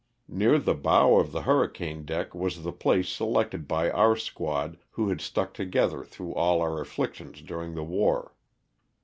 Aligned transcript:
Near 0.27 0.57
the 0.57 0.73
bow 0.73 1.17
of 1.17 1.31
the 1.31 1.43
hurricane 1.43 2.05
deck 2.05 2.33
was 2.33 2.63
the 2.63 2.71
place 2.71 3.07
selected 3.07 3.67
by 3.67 3.91
our 3.91 4.15
squad 4.15 4.79
who 4.89 5.09
had 5.09 5.21
stuck 5.21 5.53
together 5.53 6.03
through 6.03 6.33
all 6.33 6.59
our 6.59 6.81
afflictions 6.81 7.39
during 7.43 7.75
the 7.75 7.83
war. 7.83 8.33